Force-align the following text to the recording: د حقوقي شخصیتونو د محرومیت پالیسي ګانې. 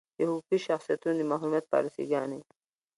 د 0.17 0.19
حقوقي 0.27 0.57
شخصیتونو 0.67 1.15
د 1.19 1.21
محرومیت 1.31 1.65
پالیسي 1.73 2.03
ګانې. 2.11 2.39